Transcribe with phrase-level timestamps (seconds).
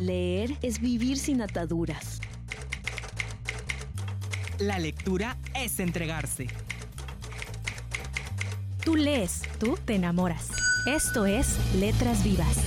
[0.00, 2.20] Leer es vivir sin ataduras.
[4.58, 6.48] La lectura es entregarse.
[8.84, 10.48] Tú lees, tú te enamoras.
[10.86, 12.64] Esto es Letras Vivas.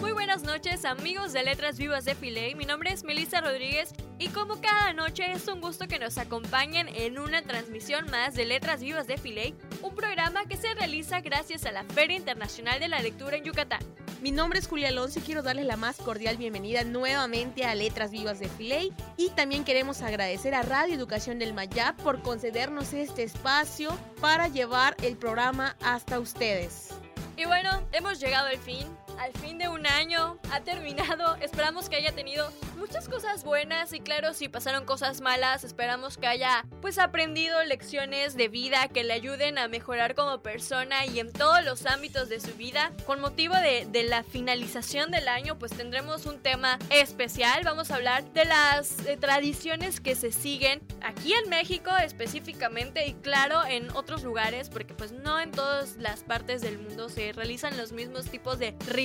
[0.00, 4.28] Muy buenas noches amigos de Letras Vivas de Filey, mi nombre es Melissa Rodríguez y
[4.28, 8.80] como cada noche es un gusto que nos acompañen en una transmisión más de Letras
[8.80, 13.00] Vivas de Filey, un programa que se realiza gracias a la Feria Internacional de la
[13.00, 13.80] Lectura en Yucatán.
[14.22, 18.10] Mi nombre es Julia Alonso y quiero darles la más cordial bienvenida nuevamente a Letras
[18.10, 23.24] Vivas de Filey y también queremos agradecer a Radio Educación del Mayap por concedernos este
[23.24, 23.90] espacio
[24.20, 26.90] para llevar el programa hasta ustedes.
[27.36, 28.86] Y bueno, hemos llegado al fin,
[29.18, 34.00] al fin de un año, ha terminado, esperamos que haya tenido muchas cosas buenas y
[34.00, 39.14] claro, si pasaron cosas malas, esperamos que haya pues aprendido lecciones de vida que le
[39.14, 42.92] ayuden a mejorar como persona y en todos los ámbitos de su vida.
[43.06, 47.96] Con motivo de, de la finalización del año, pues tendremos un tema especial, vamos a
[47.96, 53.90] hablar de las eh, tradiciones que se siguen aquí en México específicamente y claro en
[53.90, 58.26] otros lugares, porque pues no en todas las partes del mundo se realizan los mismos
[58.26, 59.03] tipos de rituales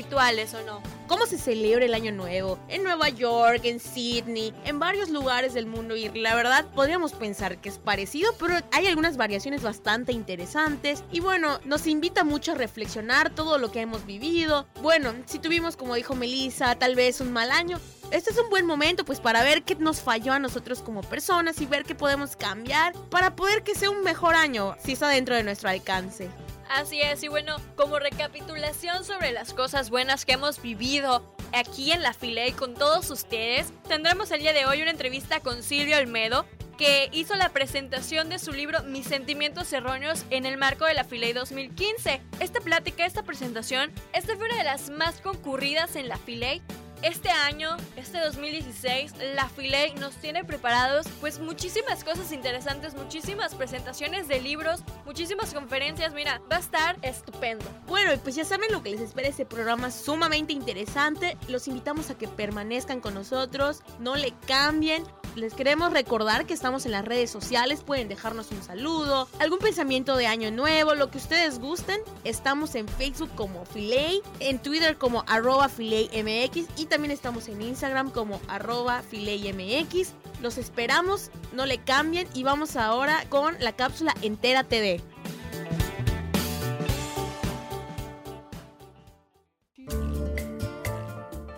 [1.08, 2.60] ¿Cómo se celebra el Año Nuevo?
[2.68, 7.60] En Nueva York, en Sydney, en varios lugares del mundo y la verdad podríamos pensar
[7.60, 12.56] que es parecido, pero hay algunas variaciones bastante interesantes y bueno, nos invita mucho a
[12.56, 14.68] reflexionar todo lo que hemos vivido.
[14.82, 17.80] Bueno, si tuvimos, como dijo Melissa, tal vez un mal año,
[18.12, 21.60] este es un buen momento pues para ver qué nos falló a nosotros como personas
[21.62, 25.36] y ver qué podemos cambiar para poder que sea un mejor año si está dentro
[25.36, 26.30] de nuestro alcance.
[26.70, 32.04] Así es, y bueno, como recapitulación sobre las cosas buenas que hemos vivido aquí en
[32.04, 36.46] la Filey con todos ustedes, tendremos el día de hoy una entrevista con Silvio Olmedo,
[36.78, 41.04] que hizo la presentación de su libro Mis sentimientos erróneos en el marco de la
[41.04, 42.22] Filey 2015.
[42.40, 46.62] Esta plática, esta presentación, esta fue una de las más concurridas en la Filey
[47.02, 54.28] este año, este 2016, la Filey nos tiene preparados pues muchísimas cosas interesantes, muchísimas presentaciones
[54.28, 57.66] de libros, muchísimas conferencias, mira, va a estar estupendo.
[57.88, 61.38] Bueno, y pues ya saben lo que les espera este programa sumamente interesante.
[61.48, 65.04] Los invitamos a que permanezcan con nosotros, no le cambien.
[65.36, 70.18] Les queremos recordar que estamos en las redes sociales, pueden dejarnos un saludo, algún pensamiento
[70.18, 72.02] de año nuevo, lo que ustedes gusten.
[72.24, 78.12] Estamos en Facebook como Filey, en Twitter como arroba FileyMX y también estamos en Instagram
[78.12, 80.14] como arroba FileyMX.
[80.42, 85.02] Los esperamos, no le cambien y vamos ahora con la cápsula Entera TV.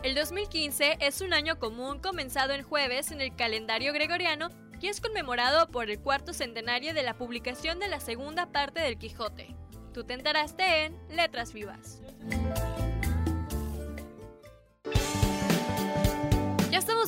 [0.03, 4.49] El 2015 es un año común comenzado en jueves en el calendario gregoriano
[4.81, 8.97] y es conmemorado por el cuarto centenario de la publicación de la segunda parte del
[8.97, 9.55] Quijote.
[9.93, 12.01] Tú te enteraste en Letras Vivas.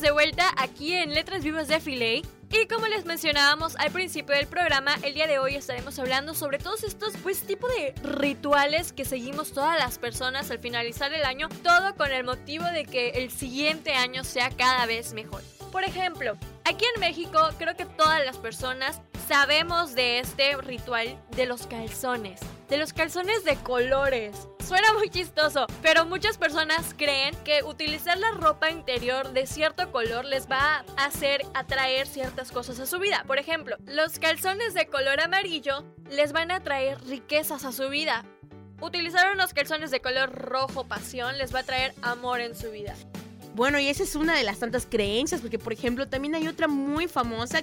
[0.03, 4.47] De vuelta aquí en Letras Vivas de Filey y como les mencionábamos al principio del
[4.47, 9.05] programa, el día de hoy estaremos hablando sobre todos estos pues tipo de rituales que
[9.05, 13.31] seguimos todas las personas al finalizar el año, todo con el motivo de que el
[13.31, 15.41] siguiente año sea cada vez mejor.
[15.71, 18.99] Por ejemplo, aquí en México creo que todas las personas
[19.29, 24.49] sabemos de este ritual de los calzones, de los calzones de colores.
[24.65, 30.23] Suena muy chistoso, pero muchas personas creen que utilizar la ropa interior de cierto color
[30.23, 33.25] les va a hacer atraer ciertas cosas a su vida.
[33.27, 38.23] Por ejemplo, los calzones de color amarillo les van a traer riquezas a su vida.
[38.79, 42.95] Utilizar unos calzones de color rojo pasión les va a traer amor en su vida.
[43.55, 46.67] Bueno, y esa es una de las tantas creencias, porque por ejemplo también hay otra
[46.67, 47.61] muy famosa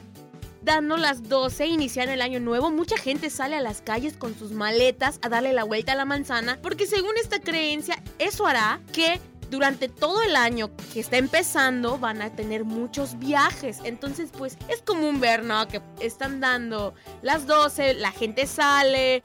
[0.63, 4.53] dando las 12, iniciar el año nuevo, mucha gente sale a las calles con sus
[4.53, 9.21] maletas a darle la vuelta a la manzana, porque según esta creencia, eso hará que
[9.51, 13.79] durante todo el año que está empezando van a tener muchos viajes.
[13.85, 15.67] Entonces, pues es común ver, ¿no?
[15.67, 19.23] Que están dando las 12, la gente sale,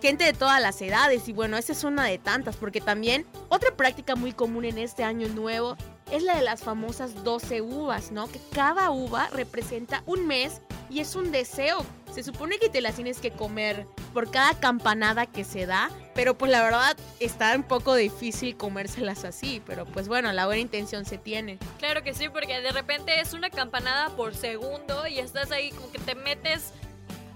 [0.00, 3.74] gente de todas las edades y bueno, esa es una de tantas porque también otra
[3.76, 5.76] práctica muy común en este año nuevo
[6.10, 8.28] es la de las famosas 12 uvas, ¿no?
[8.28, 10.60] Que cada uva representa un mes
[10.90, 11.84] y es un deseo.
[12.12, 16.36] Se supone que te las tienes que comer por cada campanada que se da, pero
[16.36, 21.04] pues la verdad está un poco difícil comérselas así, pero pues bueno, la buena intención
[21.04, 21.58] se tiene.
[21.78, 25.90] Claro que sí, porque de repente es una campanada por segundo y estás ahí como
[25.92, 26.72] que te metes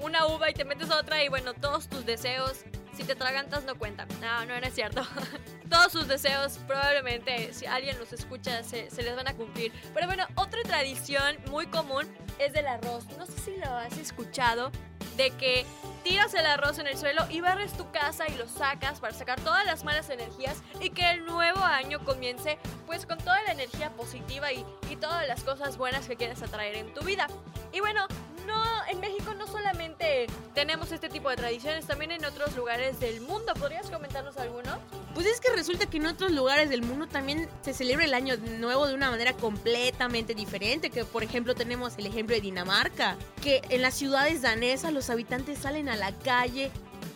[0.00, 2.64] una uva y te metes otra y bueno, todos tus deseos,
[2.96, 4.08] si te tragantas no cuentan.
[4.20, 5.02] No, no, no es cierto.
[5.70, 9.72] todos sus deseos probablemente, si alguien los escucha, se, se, les van a cumplir.
[9.94, 12.06] Pero bueno, otra tradición muy común
[12.38, 13.06] es del arroz.
[13.18, 14.70] No sé si lo has escuchado,
[15.16, 15.66] de que
[16.02, 19.40] tiras el arroz en el suelo y barres tu casa y lo sacas para sacar
[19.40, 23.90] todas las malas energías y que el nuevo año comience pues con toda la energía
[23.90, 27.26] positiva y, y todas las cosas buenas que quieres atraer en tu vida.
[27.72, 28.06] Y bueno,
[28.46, 33.20] no, en México no solamente tenemos este tipo de tradiciones, también en otros lugares del
[33.20, 33.52] mundo.
[33.54, 34.78] ¿Podrías comentarnos alguno?
[35.14, 38.36] Pues es que resulta que en otros lugares del mundo también se celebra el año
[38.58, 43.62] nuevo de una manera completamente diferente, que por ejemplo tenemos el ejemplo de Dinamarca, que
[43.68, 46.70] en las ciudades danesas los habitantes salen a la calle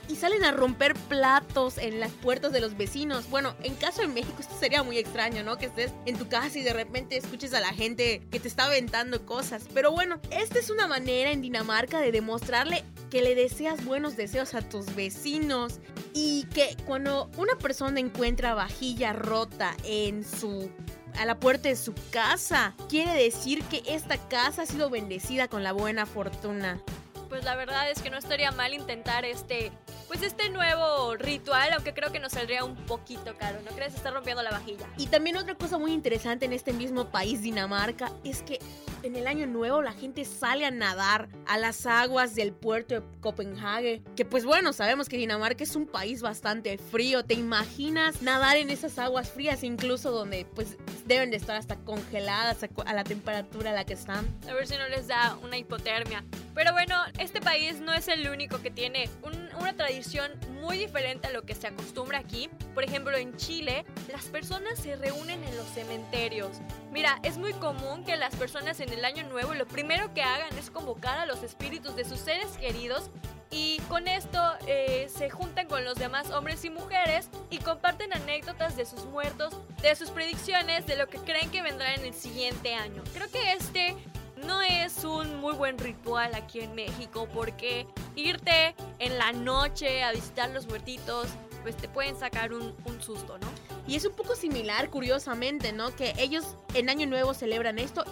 [0.08, 3.28] y salen a romper platos en las puertas de los vecinos.
[3.30, 5.58] Bueno, en caso de México esto sería muy extraño, ¿no?
[5.58, 8.66] Que estés en tu casa y de repente escuches a la gente que te está
[8.66, 9.64] aventando cosas.
[9.74, 14.54] Pero bueno, esta es una manera en Dinamarca de demostrarle que le deseas buenos deseos
[14.54, 15.80] a tus vecinos
[16.12, 20.70] y que cuando una persona encuentra vajilla rota en su
[21.18, 25.62] a la puerta de su casa, quiere decir que esta casa ha sido bendecida con
[25.62, 26.80] la buena fortuna.
[27.28, 29.72] Pues la verdad es que no estaría mal intentar este
[30.06, 33.94] pues este nuevo ritual, aunque creo que nos saldría un poquito caro, ¿no crees?
[33.94, 34.86] Está rompiendo la vajilla.
[34.96, 38.60] Y también otra cosa muy interesante en este mismo país, Dinamarca, es que
[39.02, 43.02] en el año nuevo la gente sale a nadar a las aguas del puerto de
[43.20, 44.02] Copenhague.
[44.16, 47.24] Que pues bueno, sabemos que Dinamarca es un país bastante frío.
[47.24, 50.76] ¿Te imaginas nadar en esas aguas frías incluso donde pues
[51.06, 54.26] deben de estar hasta congeladas a la temperatura a la que están?
[54.48, 56.24] A ver si no les da una hipotermia.
[56.56, 59.10] Pero bueno, este país no es el único que tiene
[59.60, 60.32] una tradición
[60.62, 62.48] muy diferente a lo que se acostumbra aquí.
[62.72, 66.62] Por ejemplo, en Chile, las personas se reúnen en los cementerios.
[66.90, 70.56] Mira, es muy común que las personas en el año nuevo lo primero que hagan
[70.56, 73.10] es convocar a los espíritus de sus seres queridos
[73.50, 78.76] y con esto eh, se juntan con los demás hombres y mujeres y comparten anécdotas
[78.76, 82.74] de sus muertos, de sus predicciones, de lo que creen que vendrá en el siguiente
[82.74, 83.04] año.
[83.12, 83.75] Creo que este
[84.96, 90.50] es un muy buen ritual aquí en México porque irte en la noche a visitar
[90.50, 91.28] los muertitos,
[91.62, 93.46] pues te pueden sacar un, susto, ¿no?
[93.86, 95.94] Y es un poco similar, curiosamente, ¿no?
[95.94, 98.04] Que ellos en Año Nuevo celebran esto.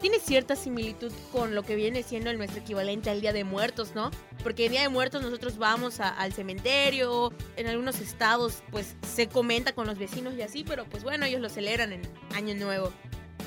[0.00, 4.10] Tiene cierta similitud con lo que viene siendo nuestro equivalente al Día de Muertos, ¿no?
[4.42, 9.74] Porque el Día de Muertos nosotros vamos al cementerio, en algunos estados pues se comenta
[9.74, 12.02] con los vecinos y así, pero pues bueno, ellos lo celebran en
[12.34, 12.92] Año Nuevo.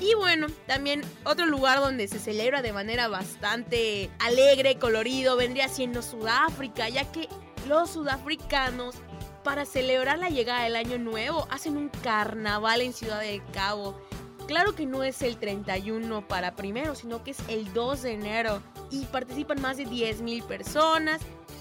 [0.00, 6.00] Y bueno, también otro lugar donde se celebra de manera bastante alegre, colorido, vendría siendo
[6.00, 7.28] Sudáfrica, ya que
[7.68, 8.96] los sudafricanos,
[9.44, 14.00] para celebrar la llegada del año nuevo, hacen un carnaval en Ciudad del Cabo.
[14.46, 18.62] Claro que no es el 31 para primero, sino que es el 2 de enero
[18.90, 21.20] y participan más de 10.000 personas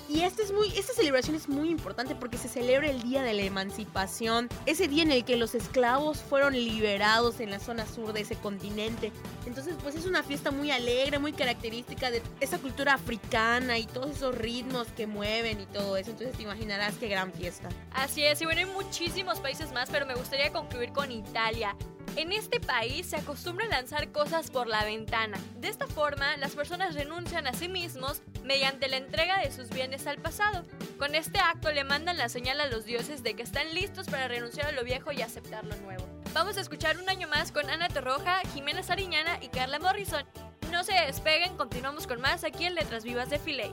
[0.10, 3.34] y esta, es muy, esta celebración es muy importante porque se celebra el Día de
[3.34, 8.12] la Emancipación, ese día en el que los esclavos fueron liberados en la zona sur
[8.12, 9.12] de ese continente.
[9.46, 14.10] Entonces, pues es una fiesta muy alegre, muy característica de esa cultura africana y todos
[14.10, 16.10] esos ritmos que mueven y todo eso.
[16.10, 17.70] Entonces te imaginarás qué gran fiesta.
[17.92, 21.76] Así es, y bueno, hay muchísimos países más, pero me gustaría concluir con Italia.
[22.20, 25.40] En este país se acostumbra lanzar cosas por la ventana.
[25.56, 30.06] De esta forma, las personas renuncian a sí mismos mediante la entrega de sus bienes
[30.06, 30.66] al pasado.
[30.98, 34.28] Con este acto le mandan la señal a los dioses de que están listos para
[34.28, 36.06] renunciar a lo viejo y aceptar lo nuevo.
[36.34, 40.26] Vamos a escuchar un año más con Ana Torroja, Jimena Sariñana y Carla Morrison.
[40.74, 43.72] No se despeguen, continuamos con más aquí en Letras Vivas de Filey.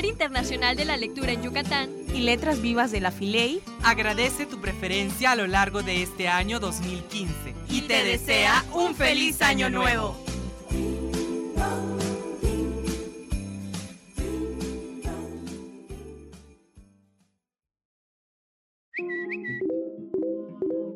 [0.00, 4.58] Feria Internacional de la Lectura en Yucatán Y Letras Vivas de la Filey agradece tu
[4.58, 10.16] preferencia a lo largo de este año 2015 y te desea un feliz año nuevo.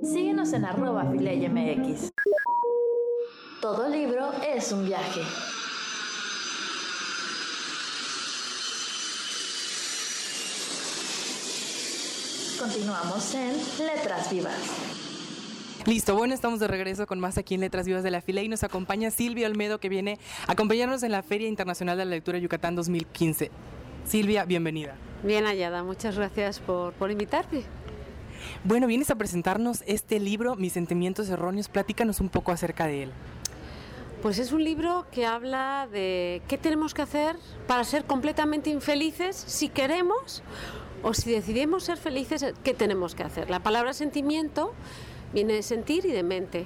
[0.02, 2.10] Síguenos en arroba FileyMX.
[3.60, 5.20] Todo libro es un viaje.
[12.94, 14.54] Continuamos en Letras Vivas.
[15.84, 18.48] Listo, bueno, estamos de regreso con más aquí en Letras Vivas de la Fila y
[18.48, 22.38] nos acompaña Silvia Olmedo que viene a acompañarnos en la Feria Internacional de la Lectura
[22.38, 23.50] Yucatán 2015.
[24.04, 24.94] Silvia, bienvenida.
[25.24, 27.64] Bien hallada, muchas gracias por, por invitarme.
[28.62, 31.68] Bueno, vienes a presentarnos este libro, Mis sentimientos erróneos.
[31.68, 33.12] Platícanos un poco acerca de él.
[34.22, 37.36] Pues es un libro que habla de qué tenemos que hacer
[37.66, 40.42] para ser completamente infelices si queremos
[41.04, 43.50] o si decidimos ser felices, qué tenemos que hacer.
[43.50, 44.72] La palabra sentimiento
[45.34, 46.64] viene de sentir y de mente.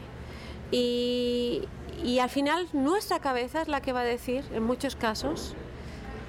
[0.70, 1.62] Y,
[2.04, 5.54] y al final nuestra cabeza es la que va a decir, en muchos casos,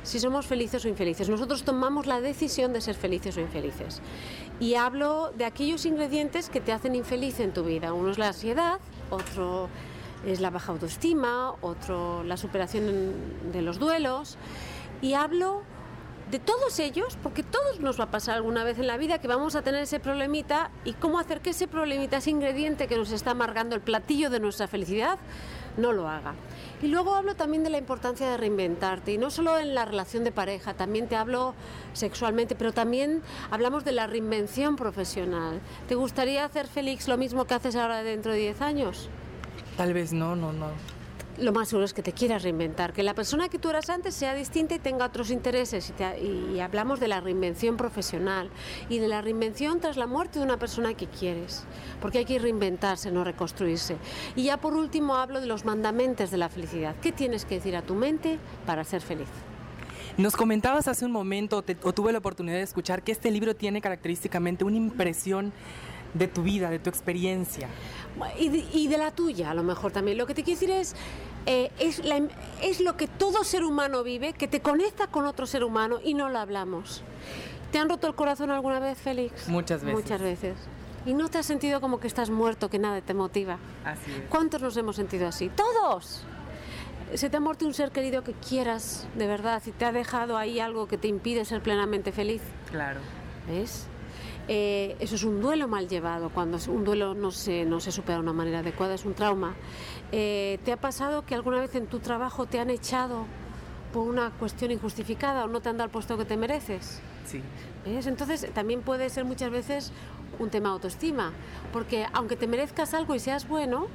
[0.02, 1.30] si somos felices o infelices.
[1.30, 4.02] Nosotros tomamos la decisión de ser felices o infelices.
[4.60, 7.94] Y hablo de aquellos ingredientes que te hacen infeliz en tu vida.
[7.94, 8.80] Uno es la ansiedad,
[9.12, 9.70] otro
[10.26, 13.14] es la baja autoestima, otro la superación
[13.54, 14.38] de los duelos.
[15.02, 15.62] Y hablo
[16.30, 19.28] de todos ellos, porque todos nos va a pasar alguna vez en la vida que
[19.28, 23.12] vamos a tener ese problemita y cómo hacer que ese problemita, ese ingrediente que nos
[23.12, 25.18] está amargando el platillo de nuestra felicidad,
[25.78, 26.36] no lo haga.
[26.84, 30.24] Y luego hablo también de la importancia de reinventarte, y no solo en la relación
[30.24, 31.56] de pareja, también te hablo
[31.94, 35.60] sexualmente, pero también hablamos de la reinvención profesional.
[35.88, 39.10] ¿Te gustaría hacer, Félix, lo mismo que haces ahora dentro de 10 años?
[39.78, 40.99] Tal vez no, no, no.
[41.40, 44.14] Lo más seguro es que te quieras reinventar, que la persona que tú eras antes
[44.14, 45.90] sea distinta y tenga otros intereses.
[45.90, 48.50] Y, te- y hablamos de la reinvención profesional
[48.90, 51.64] y de la reinvención tras la muerte de una persona que quieres,
[52.02, 53.96] porque hay que reinventarse, no reconstruirse.
[54.36, 56.96] Y ya por último hablo de los mandamentos de la felicidad.
[57.02, 59.28] ¿Qué tienes que decir a tu mente para ser feliz?
[60.18, 63.56] Nos comentabas hace un momento, te- o tuve la oportunidad de escuchar, que este libro
[63.56, 65.54] tiene característicamente una impresión
[66.14, 67.68] de tu vida, de tu experiencia.
[68.38, 70.18] Y de, y de la tuya, a lo mejor también.
[70.18, 70.96] Lo que te quiero decir es,
[71.46, 72.28] eh, es, la-
[72.62, 76.14] es lo que todo ser humano vive, que te conecta con otro ser humano y
[76.14, 77.04] no lo hablamos.
[77.72, 79.48] ¿Te han roto el corazón alguna vez, Félix?
[79.48, 80.02] Muchas veces.
[80.02, 80.56] Muchas veces.
[81.06, 83.58] ¿Y no te has sentido como que estás muerto, que nada te motiva?
[83.86, 84.24] Así es.
[84.30, 85.50] ¿Cuántos nos hemos sentido así?
[85.50, 86.24] ¡Todos!
[87.16, 90.38] Se te ha muerto un ser querido que quieras, de verdad, y te ha dejado
[90.38, 92.42] ahí algo que te impide ser plenamente feliz.
[92.70, 93.00] Claro.
[93.48, 93.88] ¿Ves?
[94.52, 98.16] Eh, eso es un duelo mal llevado, cuando un duelo no se, no se supera
[98.16, 99.54] de una manera adecuada, es un trauma.
[100.12, 103.28] Eh, ¿Te ha pasado que alguna vez en tu trabajo te han echado
[103.94, 107.00] por una cuestión injustificada o no te han dado el puesto que te mereces?
[107.28, 107.44] Sí.
[107.86, 108.08] ¿Ves?
[108.08, 109.92] Entonces también puede ser muchas veces
[110.40, 111.32] un tema de autoestima,
[111.72, 113.86] porque aunque te merezcas algo y seas bueno,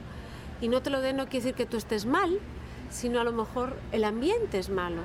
[0.61, 2.38] y no te lo den no quiere decir que tú estés mal,
[2.90, 5.02] sino a lo mejor el ambiente es malo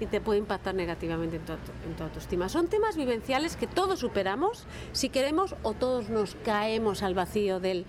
[0.00, 2.48] y te puede impactar negativamente en tu, en tu autoestima.
[2.48, 7.84] Son temas vivenciales que todos superamos si queremos o todos nos caemos al vacío del,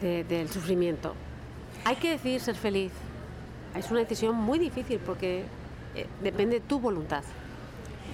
[0.00, 1.14] de- del sufrimiento.
[1.84, 2.92] Hay que decidir ser feliz.
[3.74, 5.44] Es una decisión muy difícil porque
[5.94, 7.22] eh, depende de tu voluntad.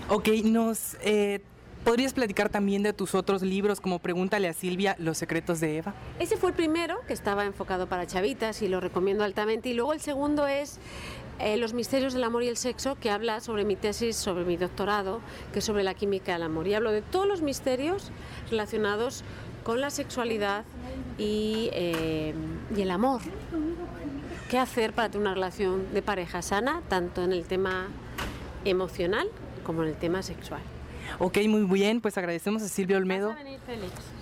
[0.09, 0.97] Ok, nos...
[1.01, 1.41] eh,
[1.85, 5.95] ¿Podrías platicar también de tus otros libros, como Pregúntale a Silvia, Los secretos de Eva?
[6.19, 9.69] Ese fue el primero que estaba enfocado para chavitas y lo recomiendo altamente.
[9.69, 10.81] Y luego el segundo es
[11.39, 14.57] eh, Los misterios del amor y el sexo, que habla sobre mi tesis, sobre mi
[14.57, 15.21] doctorado,
[15.53, 16.67] que es sobre la química del amor.
[16.67, 18.11] Y hablo de todos los misterios
[18.51, 19.25] relacionados
[19.65, 20.65] con la sexualidad
[21.19, 22.35] y, eh,
[22.77, 23.21] y el amor.
[24.51, 27.89] ¿Qué hacer para tener una relación de pareja sana, tanto en el tema
[28.65, 29.29] emocional
[29.65, 30.63] como en el tema sexual?
[31.19, 33.35] Ok, muy bien, pues agradecemos a Silvia Olmedo.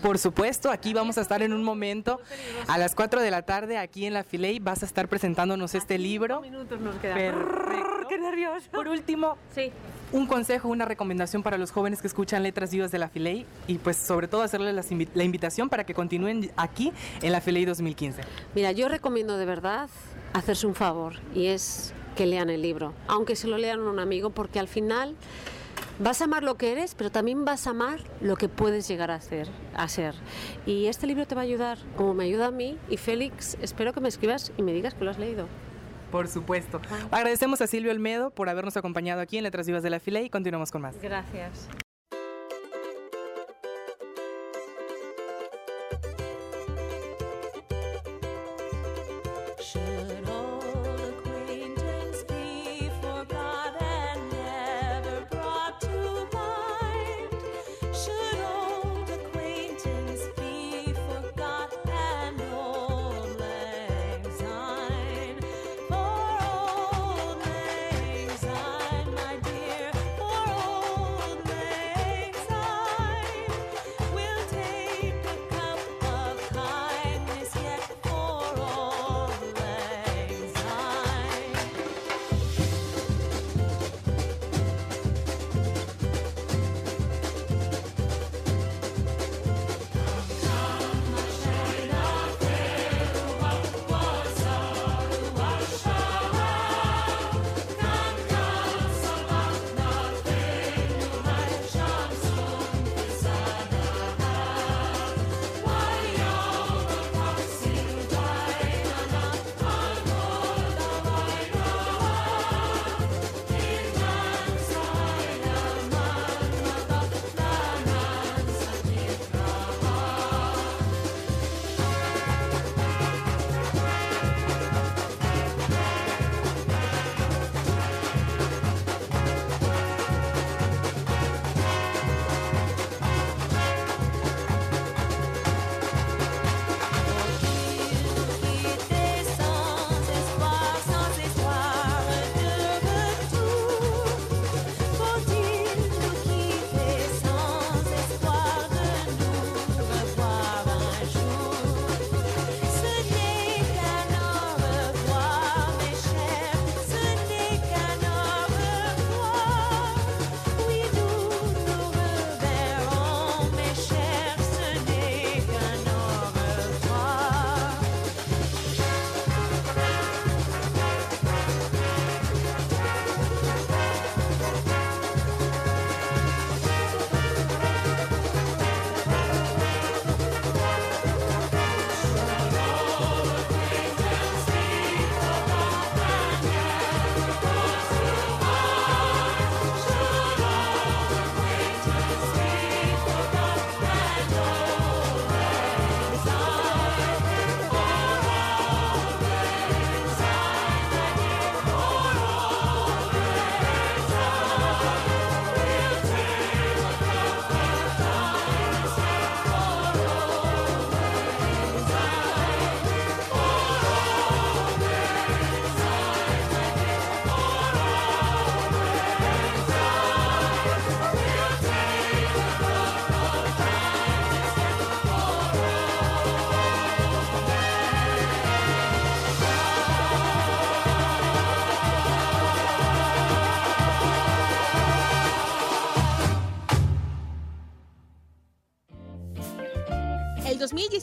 [0.02, 2.20] Por supuesto, aquí vamos a estar en un momento
[2.68, 4.58] a las 4 de la tarde aquí en la Filey.
[4.58, 6.40] Vas a estar presentándonos este libro.
[6.40, 7.16] minutos nos quedan.
[7.18, 8.08] Perfecto.
[8.08, 8.70] ¡Qué nervioso!
[8.70, 9.70] Por último, Sí.
[10.12, 13.78] un consejo, una recomendación para los jóvenes que escuchan Letras Vivas de la Filey y
[13.78, 16.92] pues sobre todo hacerles invi- la invitación para que continúen aquí
[17.22, 18.22] en la Filey 2015.
[18.54, 19.88] Mira, yo recomiendo de verdad
[20.34, 23.98] hacerse un favor y es que lean el libro, aunque se lo lean a un
[23.98, 25.16] amigo, porque al final
[25.98, 29.10] vas a amar lo que eres, pero también vas a amar lo que puedes llegar
[29.10, 30.14] a hacer, a ser.
[30.66, 32.78] Y este libro te va a ayudar, como me ayuda a mí.
[32.88, 35.46] Y Félix, espero que me escribas y me digas que lo has leído.
[36.10, 36.80] Por supuesto.
[37.10, 40.30] Agradecemos a Silvia Olmedo por habernos acompañado aquí en Letras Vivas de la Filey y
[40.30, 40.94] continuamos con más.
[41.02, 41.68] Gracias.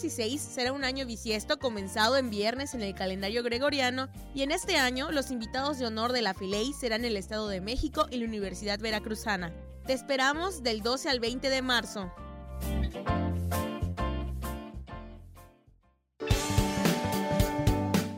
[0.01, 4.77] 2016 será un año bisiesto comenzado en viernes en el calendario gregoriano y en este
[4.77, 8.25] año los invitados de honor de la Filey serán el Estado de México y la
[8.25, 9.53] Universidad Veracruzana.
[9.85, 12.11] Te esperamos del 12 al 20 de marzo.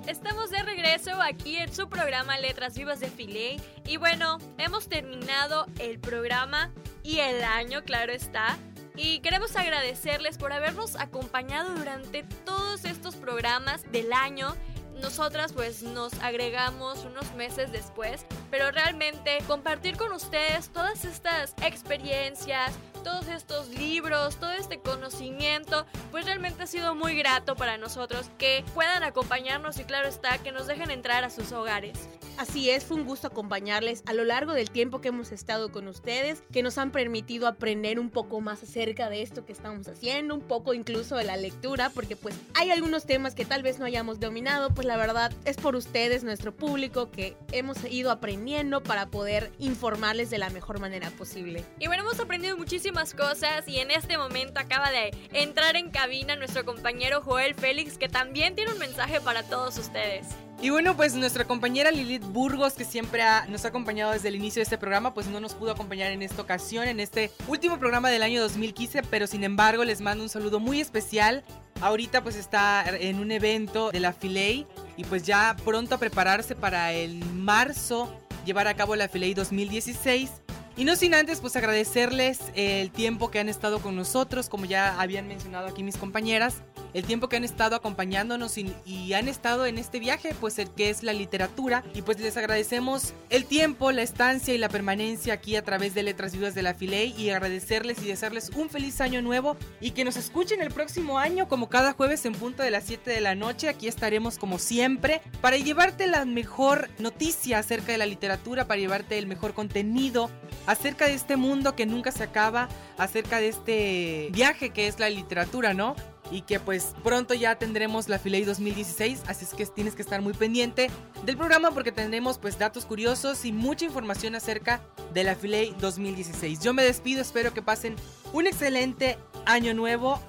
[0.07, 5.65] Estamos de regreso aquí en su programa Letras Vivas de Filey y bueno, hemos terminado
[5.79, 6.71] el programa
[7.03, 8.57] y el año, claro está.
[8.95, 14.55] Y queremos agradecerles por habernos acompañado durante todos estos programas del año.
[15.01, 22.71] Nosotras pues nos agregamos unos meses después, pero realmente compartir con ustedes todas estas experiencias,
[23.03, 28.63] todos estos libros, todo este conocimiento, pues realmente ha sido muy grato para nosotros que
[28.73, 32.07] puedan acompañarnos y claro está, que nos dejen entrar a sus hogares.
[32.37, 35.87] Así es, fue un gusto acompañarles a lo largo del tiempo que hemos estado con
[35.87, 40.33] ustedes, que nos han permitido aprender un poco más acerca de esto que estamos haciendo,
[40.33, 43.85] un poco incluso de la lectura, porque pues hay algunos temas que tal vez no
[43.85, 49.07] hayamos dominado, pues la verdad es por ustedes, nuestro público, que hemos ido aprendiendo para
[49.07, 51.63] poder informarles de la mejor manera posible.
[51.79, 52.57] Y bueno, hemos aprendido
[52.93, 57.97] muchísimas cosas y en este momento acaba de entrar en cabina nuestro compañero Joel Félix,
[57.97, 60.27] que también tiene un mensaje para todos ustedes.
[60.61, 64.59] Y bueno, pues nuestra compañera Lilith Burgos, que siempre nos ha acompañado desde el inicio
[64.59, 68.09] de este programa, pues no nos pudo acompañar en esta ocasión, en este último programa
[68.09, 71.43] del año 2015, pero sin embargo les mando un saludo muy especial.
[71.81, 76.55] Ahorita pues está en un evento de la Filey y pues ya pronto a prepararse
[76.55, 78.07] para el marzo
[78.45, 80.42] llevar a cabo la Filey 2016.
[80.75, 84.99] Y no sin antes pues agradecerles el tiempo que han estado con nosotros, como ya
[84.99, 89.77] habían mencionado aquí mis compañeras el tiempo que han estado acompañándonos y, han estado en
[89.77, 91.83] este viaje, pues el que es la literatura.
[91.93, 96.03] Y pues les agradecemos el tiempo, la estancia y la permanencia aquí a través de
[96.03, 100.03] Letras Vivas de la Filey y agradecerles y desearles un feliz año nuevo y que
[100.03, 103.35] nos escuchen el próximo año como cada jueves en punto de las 7 de la
[103.35, 103.69] noche.
[103.69, 109.17] Aquí estaremos como siempre para llevarte la mejor noticia acerca de la literatura, para llevarte
[109.17, 110.29] el mejor contenido
[110.65, 115.09] acerca de este mundo que nunca se acaba, acerca de este viaje que es la
[115.09, 115.95] literatura, ¿no?
[116.31, 120.21] Y que pues pronto ya tendremos la Filey 2016, así es que tienes que estar
[120.21, 120.89] muy pendiente
[121.25, 124.81] del programa porque tendremos pues datos curiosos y mucha información acerca
[125.13, 126.61] de la Filey 2016.
[126.61, 127.95] Yo me despido, espero que pasen
[128.31, 130.19] un excelente año nuevo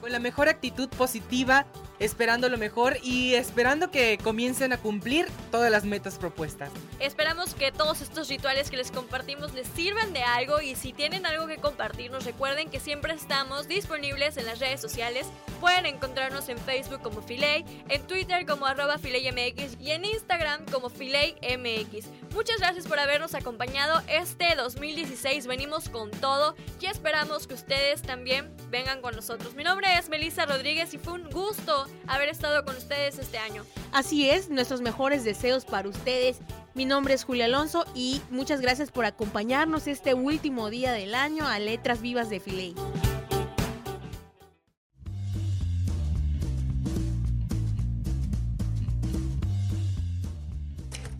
[0.00, 1.66] con la mejor actitud positiva
[1.98, 6.70] esperando lo mejor y esperando que comiencen a cumplir todas las metas propuestas.
[7.00, 11.26] Esperamos que todos estos rituales que les compartimos les sirvan de algo y si tienen
[11.26, 15.26] algo que compartirnos recuerden que siempre estamos disponibles en las redes sociales.
[15.60, 20.90] Pueden encontrarnos en Facebook como Filey, en Twitter como arroba FileyMX y en Instagram como
[20.90, 22.06] FileyMX.
[22.34, 25.46] Muchas gracias por habernos acompañado este 2016.
[25.46, 29.54] Venimos con todo y esperamos que ustedes también vengan con nosotros.
[29.54, 33.64] Mi nombre es Melissa Rodríguez y fue un gusto haber estado con ustedes este año.
[33.92, 36.38] Así es, nuestros mejores deseos para ustedes.
[36.74, 41.46] Mi nombre es Julia Alonso y muchas gracias por acompañarnos este último día del año
[41.46, 42.74] a Letras Vivas de Filey.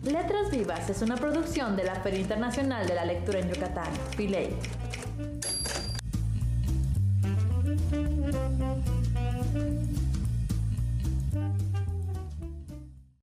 [0.03, 4.49] Letras Vivas es una producción de la Feria Internacional de la Lectura en Yucatán, Filey.